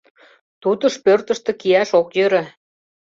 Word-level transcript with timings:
Тутыш 0.61 0.95
пӧртыштӧ 1.03 1.51
кияш 1.59 1.89
ок 1.99 2.09
йӧрӧ. 2.17 2.43